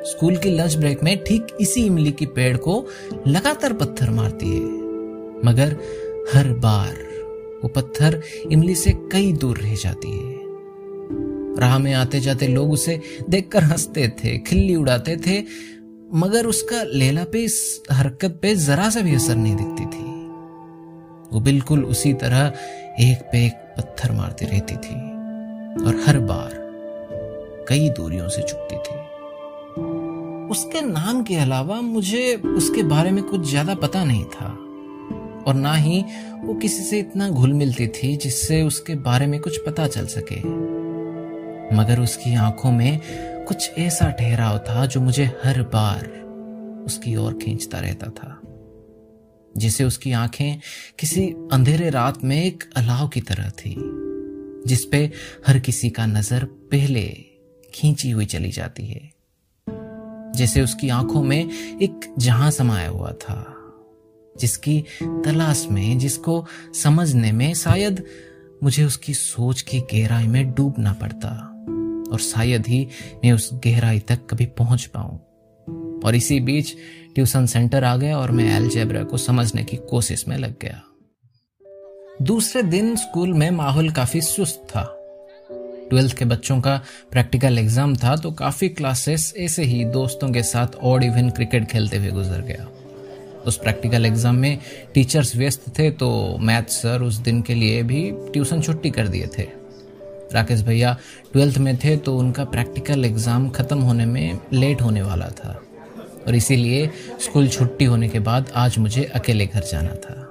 स्कूल 0.08 0.36
की 0.36 0.50
लंच 0.50 0.76
ब्रेक 0.76 1.02
में 1.02 1.24
ठीक 1.24 1.46
इसी 1.60 1.84
इमली 1.84 2.12
की 2.12 2.26
पेड़ 2.26 2.56
को 2.56 2.86
लगातार 3.26 3.72
पत्थर 3.72 4.10
मारती 4.10 4.46
है। 4.46 4.64
मगर 5.44 5.76
हर 6.34 6.52
बार 6.52 6.94
वो 7.62 7.68
पत्थर 7.68 8.22
इमली 8.52 8.74
से 8.74 8.92
कई 8.92 9.32
दूर 9.32 9.58
रह 9.58 9.74
जाती 9.74 10.10
है। 10.10 10.36
राह 11.60 11.78
में 11.78 11.94
आते 11.94 12.20
जाते 12.20 12.48
लोग 12.48 12.72
उसे 12.72 13.00
देखकर 13.30 13.62
हँसते 13.62 14.08
थे, 14.08 14.38
खिल्ली 14.38 14.74
उड़ाते 14.74 15.16
थे, 15.16 15.44
मगर 16.14 16.46
उसका 16.46 16.82
लेला 16.82 17.24
पे 17.24 17.38
इस 17.38 17.82
हरकत 17.92 18.38
पे 18.42 18.54
जरा 18.54 18.90
सा 18.90 19.00
भी 19.00 19.14
असर 19.14 19.36
नहीं 19.36 19.56
दिखती 19.56 19.86
थी। 19.86 20.04
वो 21.32 21.40
बिल्कुल 21.40 21.84
उसी 21.84 22.12
तरह 22.12 22.52
एक 23.00 23.28
पे 23.32 23.46
एक 23.46 23.52
पत्थर 23.52 24.12
मारती 24.12 24.44
रहती 24.44 24.74
थी। 24.74 24.94
और 25.84 26.04
हर 26.06 26.18
बार 26.18 26.67
कई 27.68 27.88
दूरियों 27.90 28.28
से 28.28 28.42
चुकती 28.42 28.76
थी। 28.76 28.96
उसके 30.50 30.80
नाम 30.80 31.22
के 31.22 31.34
अलावा 31.36 31.80
मुझे 31.80 32.34
उसके 32.36 32.82
बारे 32.82 33.10
में 33.10 33.22
कुछ 33.24 33.48
ज़्यादा 33.50 33.74
पता 33.74 34.04
नहीं 34.04 34.24
था। 34.24 34.46
और 35.46 35.54
ना 35.54 35.74
ही 35.74 36.04
वो 36.44 36.54
किसी 36.54 36.82
से 36.82 36.98
इतना 36.98 37.28
घुल 37.28 37.52
मिलती 37.52 37.86
थी 37.88 38.16
जिससे 38.16 38.62
उसके 38.62 38.94
बारे 38.94 39.26
में 39.26 39.38
कुछ 39.40 39.58
पता 39.66 39.86
चल 39.86 40.06
सके। 40.06 40.40
मगर 41.76 42.00
उसकी 42.00 42.34
आँखों 42.34 42.72
में 42.72 43.00
कुछ 43.48 43.70
ऐसा 43.78 44.10
ठहराव 44.10 44.58
था 44.58 44.86
जो 44.86 45.00
मुझे 45.00 45.24
हर 45.44 45.62
बार 45.74 46.06
उसकी 46.86 47.14
ओर 47.16 47.34
खींचता 47.34 47.78
रहता 47.78 48.10
था, 48.10 48.40
जिसे 49.54 49.84
उसकी 49.84 50.12
आँखें 50.12 50.60
किसी 50.98 51.26
अंधेरे 51.52 51.90
रात 51.90 52.24
में 52.24 52.42
एक 52.44 52.64
अलाव 52.76 53.08
की 53.08 53.20
तरह 53.20 53.50
थी 53.50 53.74
जिसपे 54.66 55.10
हर 55.46 55.58
किसी 55.58 55.90
का 55.90 56.06
नज़र 56.06 56.44
पहले 56.44 57.04
खींची 57.78 58.10
हुई 58.10 58.26
चली 58.26 58.50
जाती 58.50 58.86
है। 58.86 59.12
जैसे 60.36 60.62
उसकी 60.62 60.88
आँखों 60.88 61.22
में 61.22 61.50
एक 61.82 62.14
जहाँ 62.18 62.50
समाया 62.50 62.88
हुआ 62.88 63.12
था, 63.12 63.54
जिसकी 64.40 64.84
तलाश 65.02 65.66
में, 65.70 65.98
जिसको 65.98 66.46
समझने 66.74 67.32
में 67.32 67.54
शायद 67.54 68.04
मुझे 68.62 68.84
उसकी 68.84 69.14
सोच 69.14 69.62
की 69.62 69.80
गहराई 69.80 70.26
में 70.26 70.54
डूबना 70.54 70.92
पड़ता 70.92 71.28
और 72.12 72.18
शायद 72.18 72.66
ही 72.66 72.88
मैं 73.14 73.32
उस 73.32 73.50
गहराई 73.54 73.98
तक 73.98 74.18
कभी 74.30 74.46
पहुँच 74.46 74.84
पाऊँ। 74.84 75.16
और 76.04 76.14
इसी 76.14 76.40
बीच 76.40 76.74
ट्यूशन 77.14 77.46
सेंटर 77.46 77.84
आ 77.84 77.96
गया 77.96 78.18
और 78.18 78.30
मैं 78.30 78.56
एलजेब्रा 78.56 79.04
को 79.04 79.16
समझने 79.16 79.64
की 79.64 79.76
कोशिश 79.76 80.28
में 80.28 80.38
लग 80.38 80.54
गया। 80.62 80.82
दूसरे 82.22 82.62
दिन 82.62 82.96
स्कूल 82.96 83.32
में 83.32 83.50
माहौल 83.50 83.90
काफ़ी 83.90 84.20
सुस्त 84.20 84.66
था। 84.70 84.94
ट्वेल्थ 85.90 86.16
के 86.16 86.24
बच्चों 86.24 86.60
का 86.60 86.76
प्रैक्टिकल 87.12 87.58
एग्ज़ाम 87.58 87.94
था 87.96 88.16
तो 88.16 88.30
काफ़ी 88.34 88.68
क्लासेस 88.70 89.32
ऐसे 89.38 89.62
ही 89.64 89.84
दोस्तों 89.92 90.30
के 90.32 90.42
साथ 90.44 90.76
ऑड 90.82 91.04
इवन 91.04 91.30
क्रिकेट 91.30 91.68
खेलते 91.70 91.96
हुए 91.96 92.10
गुजर 92.10 92.40
गया। 92.42 92.66
उस 93.46 93.56
प्रैक्टिकल 93.58 94.06
एग्ज़ाम 94.06 94.36
में 94.36 94.58
टीचर्स 94.94 95.34
व्यस्त 95.36 95.64
थे 95.78 95.90
तो 95.92 96.10
मैथ 96.40 96.68
सर 96.70 97.02
उस 97.02 97.16
दिन 97.20 97.40
के 97.42 97.54
लिए 97.54 97.82
भी 97.82 98.10
ट्यूशन 98.32 98.60
छुट्टी 98.62 98.90
कर 98.90 99.08
दिए 99.08 99.26
थे। 99.38 99.46
राकेश 100.34 100.62
भैया 100.62 100.96
ट्वेल्थ 101.32 101.58
में 101.58 101.76
थे 101.76 101.96
तो 101.96 102.16
उनका 102.18 102.44
प्रैक्टिकल 102.46 103.04
एग्ज़ाम 103.04 103.48
खत्म 103.50 103.78
होने 103.78 104.06
में 104.06 104.40
लेट 104.52 104.82
होने 104.82 105.02
वाला 105.02 105.28
था। 105.38 105.60
और 106.26 106.34
इसीलिए 106.34 106.90
स्कूल 107.20 107.48
छुट्टी 107.48 107.84
होने 107.84 108.08
के 108.08 108.18
बाद 108.20 108.50
आज 108.56 108.78
मुझे 108.78 109.04
अकेले 109.14 109.46
घर 109.46 109.62
जाना 109.62 109.94
था। 109.96 110.24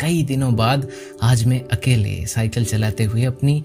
कई 0.00 0.22
दिनों 0.22 0.54
बाद 0.56 0.88
आज 1.22 1.44
मैं 1.44 1.60
अकेले 1.68 2.26
साइकिल 2.26 2.64
चलाते 2.64 3.04
हुए 3.04 3.24
अपनी 3.24 3.62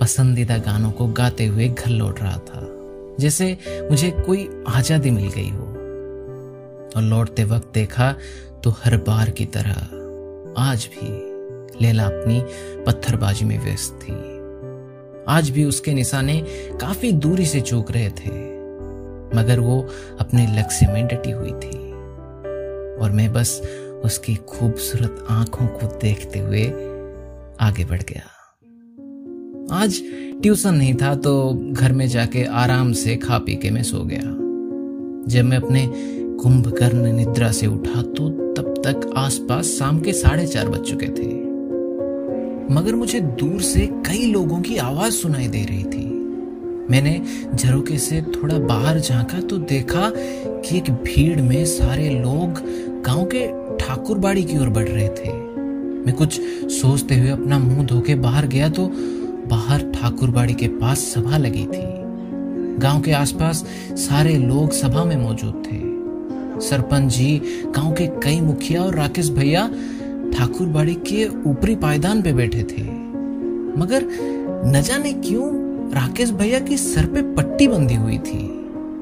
पसंदीदा 0.00 0.56
गानों 0.60 0.90
को 0.90 1.06
गाते 1.08 1.46
हुए 1.46 1.68
घर 1.68 1.90
लौट 1.90 2.20
रहा 2.20 2.38
था, 2.38 2.60
जैसे 3.20 3.56
मुझे 3.90 4.10
कोई 4.26 4.48
आज़ादी 4.68 5.10
मिल 5.10 5.28
गई 5.28 5.48
हो। 5.48 5.64
और 6.96 7.02
लौटते 7.02 7.44
वक्त 7.44 7.72
देखा 7.74 8.14
तो 8.64 8.70
हर 8.78 8.96
बार 8.96 9.30
की 9.30 9.44
तरह 9.46 9.72
आज 10.62 10.88
भी 10.92 11.08
लेला 11.80 12.04
अपनी 12.04 12.40
पत्थरबाजी 12.86 13.44
में 13.44 13.58
व्यस्त 13.58 13.98
थी। 14.02 14.12
आज 15.28 15.50
भी 15.50 15.64
उसके 15.64 15.94
निशाने 15.94 16.40
काफ़ी 16.80 17.12
दूरी 17.14 17.46
से 17.46 17.60
चूक 17.60 17.90
रहे 17.90 18.10
थे, 18.10 18.30
मगर 19.36 19.60
वो 19.60 19.80
अपने 20.20 20.46
लक्ष्य 20.58 20.86
में 20.86 21.06
डटी 21.06 21.30
हुई 21.30 21.52
थी। 21.52 21.78
और 22.94 23.10
मैं 23.10 23.32
बस 23.32 23.60
उसकी 24.04 24.34
खूबसूरत 24.48 25.24
आँखों 25.30 25.66
को 25.68 25.86
देखते 25.98 26.38
हुए 26.38 26.66
आगे 27.60 27.84
बढ़ 27.84 28.02
गया। 28.02 28.33
आज 29.70 30.00
ट्यूशन 30.42 30.74
नहीं 30.74 30.94
था 30.94 31.14
तो 31.14 31.32
घर 31.72 31.92
में 31.92 32.06
जाके 32.08 32.44
आराम 32.44 32.92
से 32.92 33.16
खा 33.16 33.38
पी 33.38 33.54
के 33.56 33.70
मैं 33.70 33.82
सो 33.82 33.98
गया। 34.04 34.20
जब 35.28 35.44
मैं 35.44 35.56
अपने 35.56 35.86
कुंभकर्ण 36.42 37.12
निद्रा 37.12 37.50
से 37.52 37.66
उठा 37.66 38.02
तो 38.02 38.28
तब 38.54 38.74
तक 38.86 39.12
आसपास 39.16 39.66
शाम 39.66 40.00
के 40.00 40.12
साढ़े 40.12 40.46
चार 40.46 40.68
बज 40.68 40.80
चुके 40.80 41.06
थे। 41.06 41.28
मगर 42.74 42.94
मुझे 42.94 43.20
दूर 43.20 43.60
से 43.60 43.86
कई 44.06 44.26
लोगों 44.26 44.60
की 44.60 44.76
आवाज़ 44.76 45.12
सुनाई 45.12 45.48
दे 45.48 45.64
रही 45.64 45.84
थी। 45.84 46.04
मैंने 46.90 47.20
झरोके 47.54 47.98
से 47.98 48.22
थोड़ा 48.22 48.58
बाहर 48.58 49.00
झांका 49.00 49.40
तो 49.40 49.56
देखा 49.56 50.12
कि 50.16 50.76
एक 50.76 50.90
भीड़ 50.90 51.40
में 51.42 51.64
सारे 51.64 52.10
लोग 52.10 52.62
गाँव 53.02 53.24
के 53.34 53.46
ठाकुरबाड़ी 53.76 54.42
की 54.42 54.58
ओर 54.58 54.68
बढ़ 54.68 54.88
रहे 54.88 55.08
थे। 55.08 55.32
मैं 56.06 56.12
कुछ 56.12 56.40
सोचते 56.72 57.18
हुए 57.18 57.28
अपना 57.28 57.58
मुँह 57.58 57.84
धोके 57.86 58.14
बाहर 58.14 58.46
गया 58.46 58.68
तो 58.68 58.90
बाहर 59.48 59.92
ठाकुरबाड़ी 59.92 60.54
के 60.54 60.68
पास 60.68 60.98
सभा 60.98 61.36
लगी 61.36 61.66
थी। 61.66 61.82
गाँव 62.78 63.00
के 63.00 63.12
आसपास 63.12 63.64
सारे 63.90 64.36
लोग 64.38 64.72
सभा 64.72 65.04
में 65.04 65.16
मौजूद 65.16 65.62
थे। 65.66 65.82
सरपंच 66.60 67.12
जी, 67.12 67.42
गाँव 67.76 67.92
के 67.92 68.06
कई 68.06 68.40
मुखिया 68.40 68.82
और 68.82 68.94
राकेश 68.94 69.30
भैया 69.30 69.66
ठाकुरबाड़ी 70.34 70.94
के 70.94 71.26
ऊपरी 71.50 71.76
पायदान 71.76 72.22
पे 72.22 72.32
बैठे 72.32 72.62
थे। 72.62 72.82
मगर 73.80 74.08
न 74.66 74.82
जाने 74.82 75.12
क्यों 75.12 75.52
राकेश 75.92 76.30
भैया 76.30 76.60
की 76.60 76.76
सर 76.76 77.06
पे 77.06 77.22
पट्टी 77.34 77.68
बंधी 77.68 77.94
हुई 77.94 78.18
थी 78.18 78.46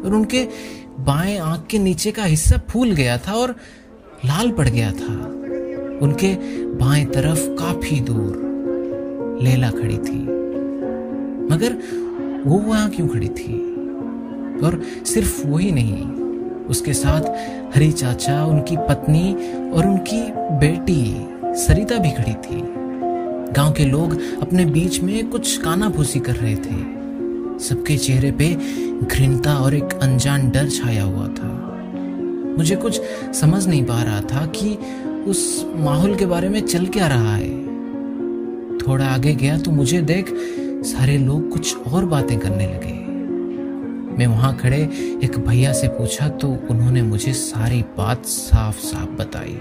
और 0.05 0.15
उनके 0.15 0.49
बाएँ 1.01 1.39
आँख 1.39 1.67
के 1.67 1.79
नीचे 1.79 2.11
का 2.11 2.25
हिस्सा 2.25 2.61
फूल 2.71 2.93
गया 2.93 3.19
था 3.19 3.33
और 3.33 3.57
लाल 4.25 4.51
पड़ 4.51 4.69
गया 4.69 4.91
था। 4.93 5.15
उनके 6.03 6.35
बाएँ 6.79 7.05
तरफ़ 7.05 7.47
काफ़ी 7.49 8.01
दूर 8.01 8.52
लेला 9.41 9.71
खड़ी 9.71 9.99
थी। 9.99 10.23
मगर 11.53 11.79
वो 12.47 12.59
वहाँ 12.59 12.91
क्यों 12.91 13.09
खड़ी 13.09 13.29
थी? 13.29 13.73
और 14.65 14.83
सिर्फ़ 15.05 15.47
वही 15.47 15.73
नहीं, 15.73 16.07
उसके 16.65 16.93
साथ 16.93 17.23
हरी 17.77 17.93
चाचा, 17.93 18.45
उनकी 18.45 18.77
पत्नी 18.77 19.35
और 19.71 19.87
उनकी 19.87 20.33
बेटी 20.59 21.29
सरिता 21.45 21.99
भी 21.99 22.11
खड़ी 22.11 22.35
थी। 22.35 22.63
गाँव 23.53 23.73
के 23.73 23.85
लोग 23.85 24.19
अपने 24.43 24.65
बीच 24.65 25.01
में 25.01 25.31
कुछ 25.31 25.57
काना 25.57 25.89
भूसी 25.89 26.21
कर 26.21 26.33
रहे 26.33 26.57
थे। 26.57 27.03
सबके 27.59 27.97
चेहरे 27.97 28.33
पे 28.33 28.59
घृणता 29.07 29.55
और 29.55 29.75
एक 29.75 29.95
अनजान 30.03 30.51
डर 30.51 30.69
छाया 30.69 31.05
हुआ 31.05 31.27
था। 31.29 31.59
मुझे 32.59 32.77
कुछ 32.77 33.01
समझ 33.35 33.67
नहीं 33.67 33.85
पा 33.85 34.03
रहा 34.03 34.21
था 34.21 34.47
कि 34.47 34.79
उस 35.27 35.67
माहौल 35.77 36.17
के 36.17 36.27
बारे 36.27 36.49
में 36.49 36.61
चल 36.61 36.87
क्या 36.87 37.07
रहा 37.07 37.37
है। 37.37 37.52
थोड़ा 38.87 39.07
आगे 39.07 39.35
गया 39.35 39.59
तो 39.59 39.71
मुझे 39.71 40.01
देख 40.03 40.27
सारे 40.87 41.17
लोग 41.19 41.51
कुछ 41.51 41.87
और 41.89 42.05
बातें 42.05 42.39
करने 42.39 42.67
लगे। 42.67 42.93
मैं 44.19 44.27
वहाँ 44.27 44.57
खड़े 44.57 44.81
एक 45.25 45.39
भैया 45.39 45.73
से 45.73 45.89
पूछा 45.89 46.29
तो 46.29 46.49
उन्होंने 46.71 47.03
मुझे 47.03 47.33
सारी 47.33 47.83
बात 47.97 48.27
साफ़ 48.27 48.79
साफ़ 48.79 49.11
बताई 49.11 49.59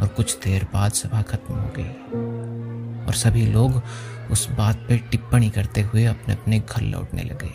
और 0.00 0.08
कुछ 0.08 0.36
देर 0.38 0.66
बाद 0.72 0.92
सभा 0.92 1.22
खत्म 1.22 1.54
हो 1.54 1.70
गई 1.78 3.06
और 3.06 3.14
सभी 3.14 3.46
लोग 3.46 3.82
उस 4.30 4.48
बात 4.50 4.76
पर 4.76 4.96
टिप्पणी 5.10 5.50
करते 5.50 5.80
हुए 5.80 6.04
अपने 6.04 6.34
अपने 6.34 6.58
घर 6.60 6.82
लौटने 6.82 7.22
लगे। 7.22 7.50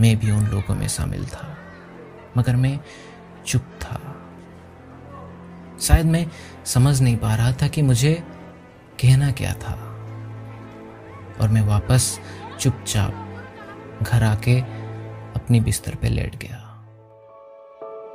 मैं 0.00 0.16
भी 0.18 0.30
उन 0.30 0.46
लोगों 0.46 0.74
में 0.74 0.88
शामिल 0.88 1.24
था, 1.24 1.46
मगर 2.36 2.56
मैं 2.56 2.78
चुप 3.46 3.62
था। 3.80 4.00
शायद 5.80 6.06
मैं 6.06 6.26
समझ 6.64 7.00
नहीं 7.02 7.16
पा 7.16 7.34
रहा 7.34 7.52
था 7.52 7.68
कि 7.68 7.82
मुझे 7.82 8.22
कहना 9.00 9.30
क्या 9.32 9.52
था? 9.54 9.74
और 11.40 11.48
मैं 11.48 11.62
वापस 11.62 12.18
चुपचाप 12.60 14.02
घर 14.02 14.22
आके 14.22 14.58
अपनी 15.36 15.60
बिस्तर 15.60 15.94
पे 15.94 16.08
लेट 16.08 16.36
गया। 16.36 16.64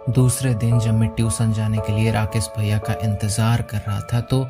दूसरे 0.10 0.54
दिन 0.54 0.80
जब 0.80 0.94
मैं 0.94 1.10
ट्यूशन 1.10 1.54
जाने 1.54 1.78
के 1.78 1.94
लिए 1.94 2.12
राकेश 2.12 2.50
भैया 2.58 2.78
का 2.78 2.94
इंतज़ार 3.04 3.62
कर 3.62 3.78
रहा 3.78 4.00
था 4.13 4.22
तो 4.22 4.46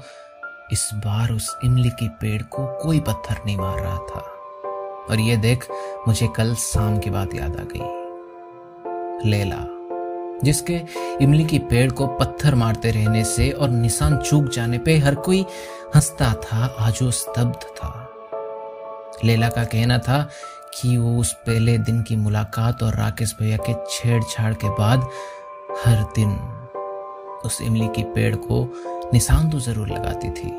इस 0.71 0.89
बार 0.95 1.31
उस 1.31 1.55
इमली 1.65 1.89
के 1.89 2.07
पेड़ 2.21 2.41
को 2.43 2.65
कोई 2.81 2.99
पत्थर 2.99 3.41
नहीं 3.45 3.57
मार 3.57 3.79
रहा 3.79 3.97
था। 3.97 4.21
और 5.09 5.19
ये 5.19 5.37
देख 5.37 5.67
मुझे 6.07 6.27
कल 6.27 6.53
शाम 6.55 6.97
की 6.99 7.09
बात 7.09 7.35
याद 7.35 7.55
आ 7.55 7.63
गई। 7.73 9.29
लेला 9.29 9.63
जिसके 10.43 10.81
इमली 11.21 11.43
की 11.45 11.59
पेड़ 11.61 11.91
को 11.91 12.07
पत्थर 12.09 12.55
मारते 12.55 12.91
रहने 12.91 13.23
से 13.25 13.49
और 13.51 13.69
निशान 13.69 14.17
चूक 14.19 14.49
जाने 14.49 14.77
पे 14.77 14.97
हर 14.97 15.15
कोई 15.17 15.45
हंसता 15.95 16.33
था, 16.35 16.65
आज 16.79 16.99
वो 17.01 17.11
स्तब्ध 17.11 17.65
था। 17.75 17.99
लेला 19.23 19.49
का 19.49 19.63
कहना 19.65 19.97
था 19.99 20.21
कि 20.73 20.97
वो 20.97 21.15
उस 21.19 21.31
पहले 21.47 21.77
दिन 21.79 22.01
की 22.03 22.15
मुलाकात 22.15 22.83
और 22.83 22.95
राकेश 22.95 23.35
भैया 23.39 23.57
के 23.59 23.73
छेड़छाड़ 23.89 24.53
के 24.55 24.69
बाद 24.69 25.07
हर 25.85 26.03
दिन 26.15 26.35
उस 27.45 27.61
इमली 27.61 27.87
की 27.87 28.03
पेड़ 28.13 28.35
को 28.37 28.67
निशान 29.13 29.49
तो 29.49 29.59
ज़रूर 29.59 29.87
लगाती 29.87 30.29
थी, 30.29 30.51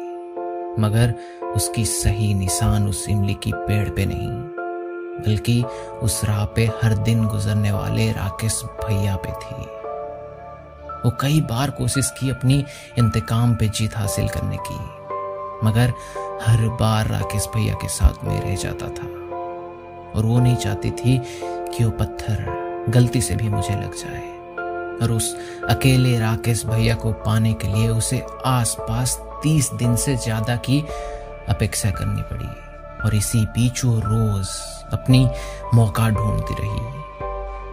मगर 0.78 1.14
उसकी 1.56 1.84
सही 1.86 2.32
निशान 2.34 2.88
उस 2.88 3.06
इमली 3.08 3.34
की 3.34 3.52
पेड़ 3.54 3.88
पे 3.88 4.04
नहीं। 4.06 4.63
बल्कि 5.20 5.62
उस 6.02 6.20
राह 6.24 6.44
पे 6.46 6.64
हर 6.82 6.94
दिन 6.98 7.24
गुजरने 7.26 7.72
वाले 7.72 8.10
राकेश 8.12 8.60
भैया 8.80 9.16
पे 9.16 9.32
थी। 9.34 9.62
वो 11.04 11.10
कई 11.20 11.40
बार 11.40 11.70
कोशिश 11.70 12.10
की 12.10 12.30
अपनी 12.30 12.64
इंतकाम 12.98 13.54
पे 13.54 13.68
जीत 13.68 13.96
हासिल 13.96 14.28
करने 14.28 14.56
की, 14.60 14.78
मगर 15.66 15.92
हर 16.42 16.68
बार 16.80 17.08
राकेश 17.08 17.48
भैया 17.54 17.74
के 17.74 17.88
साथ 17.90 18.24
में 18.24 18.40
रह 18.40 18.54
जाता 18.56 18.88
था। 18.88 19.06
और 20.10 20.24
वो 20.24 20.38
नहीं 20.40 20.56
चाहती 20.56 20.90
थी 20.92 21.18
कि 21.68 21.84
वो 21.84 21.90
पत्थर 21.90 22.84
गलती 22.88 23.20
से 23.20 23.36
भी 23.36 23.48
मुझे 23.48 23.74
लग 23.74 23.94
जाए, 23.94 24.22
और 25.02 25.12
उस 25.12 25.34
अकेले 25.68 26.18
राकेश 26.18 26.64
भैया 26.66 26.94
को 26.94 27.12
पाने 27.24 27.52
के 27.54 27.68
लिए 27.68 27.88
उसे 27.88 28.24
आसपास 28.46 29.16
तीस 29.42 29.72
दिन 29.74 29.96
से 29.96 30.16
ज़्यादा 30.16 30.56
की 30.66 30.80
अपेक्षा 31.48 31.90
करनी 31.90 32.22
पड़ी। 32.22 32.48
और 33.04 33.14
इसी 33.14 33.44
बीच 33.46 33.84
वो 33.84 33.98
रोज 34.00 34.48
अपनी 34.92 35.28
मौका 35.74 36.08
ढूंढती 36.08 36.54
रही। 36.54 37.02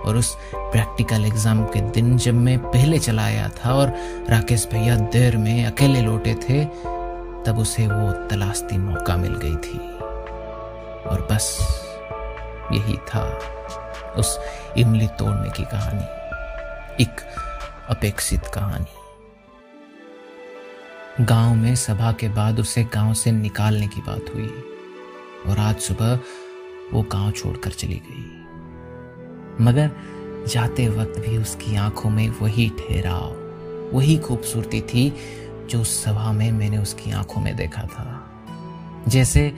और 0.02 0.18
उस 0.18 0.36
प्रैक्टिकल 0.54 1.26
एग्ज़ाम 1.26 1.64
के 1.66 1.82
दिन 1.92 2.18
जब 2.18 2.34
मैं 2.34 2.58
पहले 2.62 3.00
चला 3.00 3.24
आया 3.24 3.50
था 3.58 3.74
और 3.74 3.94
राकेश 4.30 4.68
भैया 4.72 4.96
देर 4.96 5.38
में 5.38 5.66
अकेले 5.66 6.02
लौटे 6.02 6.34
थे, 6.34 6.66
तब 7.46 7.58
उसे 7.58 7.88
वो 7.88 8.12
तलाशती 8.28 8.78
मौका 8.78 9.18
मिल 9.18 9.36
गई 9.36 9.56
थी। 9.58 9.78
और 11.10 11.28
बस 11.32 11.60
यही 12.74 12.98
था 13.08 13.24
उस 14.18 14.40
इमली 14.78 15.08
तोड़ने 15.20 15.50
की 15.50 15.64
कहानी, 15.64 17.04
एक 17.04 17.22
अपेक्षित 17.90 18.48
कहानी। 18.54 18.86
गाँव 21.26 21.56
में 21.56 21.76
सभा 21.76 22.12
के 22.12 22.30
बाद 22.30 22.60
उसे 22.60 22.84
गाँव 22.84 23.14
से 23.14 23.32
निकालने 23.32 23.88
की 23.88 24.02
बात 24.02 24.26
हुई। 24.36 24.50
और 25.48 25.60
आज 25.60 25.80
सुबह 25.80 26.20
वो 26.94 27.02
गाँव 27.02 27.32
छोड़कर 27.32 27.72
चली 27.72 28.02
गई। 28.06 29.64
मगर 29.66 29.92
जाते 30.48 30.88
वक्त 30.90 31.20
भी 31.20 31.38
उसकी 31.38 31.76
आँखों 31.76 32.10
में 32.10 32.30
वही 32.30 32.70
ठहराव, 32.70 33.36
वही 33.94 34.18
खूबसूरती 34.18 34.82
थी 34.82 35.10
जो 35.70 35.82
उस 35.82 36.04
सभा 36.04 36.32
में 36.32 36.52
मैंने 36.52 36.78
उसकी 36.78 37.12
आँखों 37.12 37.42
में 37.42 37.56
देखा 37.56 37.84
था। 37.84 39.06
जैसे 39.08 39.54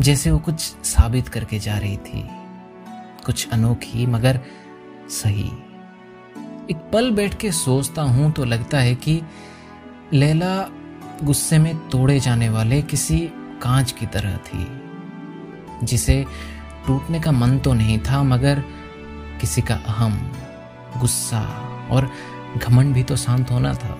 जैसे 0.00 0.30
वो 0.30 0.38
कुछ 0.38 0.60
साबित 0.84 1.28
करके 1.28 1.58
जा 1.58 1.78
रही 1.78 1.96
थी, 1.96 2.24
कुछ 3.26 3.48
अनोखी 3.52 4.06
मगर 4.06 4.40
सही। 5.10 5.50
एक 6.70 6.88
पल 6.92 7.10
बैठ 7.10 7.34
के 7.34 7.52
सोचता 7.52 8.02
हूँ 8.02 8.32
तो 8.32 8.44
लगता 8.44 8.78
है 8.78 8.94
कि 8.94 9.20
लैला 10.12 10.56
गुस्से 11.24 11.58
में 11.58 11.76
तोड़े 11.88 12.18
जाने 12.20 12.48
वाले 12.48 12.80
किसी 12.82 13.18
कांच 13.62 13.92
की 13.92 14.06
तरह 14.06 14.36
थी। 14.36 14.64
जिसे 15.82 16.26
टूटने 16.86 17.20
का 17.20 17.32
मन 17.32 17.58
तो 17.58 17.72
नहीं 17.72 17.98
था, 17.98 18.22
मगर 18.22 18.64
किसी 19.40 19.62
का 19.62 19.74
अहम 19.74 20.32
गुस्सा 21.00 21.40
और 21.90 22.10
घमंड 22.58 22.94
भी 22.94 23.02
तो 23.02 23.16
शांत 23.16 23.50
होना 23.50 23.74
था। 23.74 23.98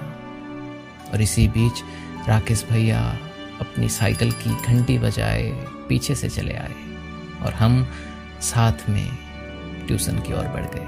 और 1.13 1.23
इसी 1.23 1.49
बीच 1.49 1.83
राकेश 2.29 2.67
भैया 2.71 3.19
अपनी 3.61 3.89
साइकिल 3.89 4.33
की 4.33 4.57
घंटी 4.67 4.99
बजाए 4.99 5.51
पीछे 5.89 6.15
से 6.15 6.29
चले 6.29 6.55
आए 6.55 6.75
और 7.47 7.53
हम 7.53 7.89
साथ 8.41 8.89
में 8.89 9.19
ट्यूशन 9.87 10.19
की 10.19 10.33
ओर 10.33 10.49
बढ़ 10.49 10.67
गए। 10.75 10.87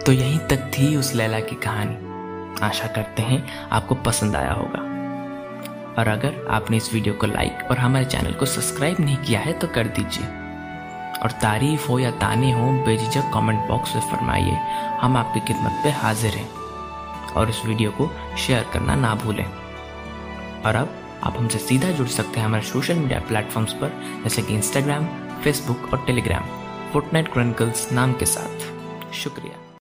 तो 0.00 0.12
यहीं 0.12 0.38
तक 0.38 0.70
थी 0.78 0.96
उस 0.96 1.14
लैला 1.14 1.40
की 1.40 1.56
कहानी। 1.56 1.96
आशा 2.62 2.86
करते 2.86 3.22
हैं 3.22 3.68
आपको 3.68 3.94
पसंद 3.94 4.36
आया 4.36 4.52
होगा। 4.52 4.85
और 5.98 6.08
अगर 6.08 6.46
आपने 6.50 6.76
इस 6.76 6.94
वीडियो 6.94 7.14
को 7.14 7.26
लाइक 7.26 7.58
और 7.70 7.78
हमारे 7.78 8.04
चैनल 8.04 8.32
को 8.32 8.46
सब्सक्राइब 8.46 8.96
नहीं 9.00 9.16
किया 9.16 9.40
है 9.40 9.52
तो 9.52 9.66
कर 9.66 9.86
दीजिए। 9.86 10.26
और 11.16 11.30
तारीफ़ 11.30 11.88
हो 11.88 11.98
या 11.98 12.10
ताने 12.10 12.52
हो, 12.52 12.72
बेझिझक 12.72 13.30
कमेंट 13.34 13.68
बॉक्स 13.68 13.94
में 13.94 14.02
फरमाइए। 14.02 14.56
हम 15.00 15.16
आपकी 15.16 15.40
खिदमत 15.40 15.80
पे 15.84 15.90
हाजिर 15.90 16.30
हैं। 16.30 16.50
और 17.32 17.50
इस 17.50 17.64
वीडियो 17.66 17.90
को 17.90 18.10
शेयर 18.38 18.66
करना 18.72 18.94
ना 18.94 19.14
भूलें। 19.14 19.46
और 20.62 20.74
अब 20.74 20.94
आप 21.24 21.38
हमसे 21.38 21.58
सीधा 21.58 21.90
जुड़ 21.90 22.08
सकते 22.08 22.40
हैं 22.40 22.46
हमारे 22.46 22.64
सोशल 22.64 22.94
मीडिया 22.94 23.20
प्लेटफॉर्म्स 23.20 23.72
पर, 23.72 24.20
जैसे 24.24 24.42
कि 24.42 24.54
इंस्टाग्राम 24.54 25.04
फेसबुक 25.40 25.90
और 25.92 26.04
टेलीग्राम 26.06 26.42
फुटनाइट 26.92 27.32
क्रॉनिकल्स 27.32 27.92
नाम 27.92 28.12
के 28.12 28.26
साथ। 28.26 28.66
शुक्रिया। 29.12 29.65